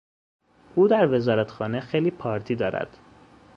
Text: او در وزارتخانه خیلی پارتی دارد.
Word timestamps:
او 0.75 0.87
در 0.87 1.11
وزارتخانه 1.11 1.79
خیلی 1.79 2.11
پارتی 2.11 2.55
دارد. 2.55 2.97